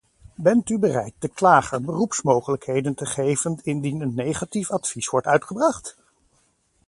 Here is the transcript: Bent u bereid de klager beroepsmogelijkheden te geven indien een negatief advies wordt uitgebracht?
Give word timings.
Bent 0.35 0.69
u 0.69 0.79
bereid 0.79 1.13
de 1.19 1.27
klager 1.27 1.81
beroepsmogelijkheden 1.81 2.93
te 2.93 3.05
geven 3.05 3.59
indien 3.63 4.01
een 4.01 4.13
negatief 4.15 4.71
advies 4.71 5.09
wordt 5.09 5.27
uitgebracht? 5.27 5.97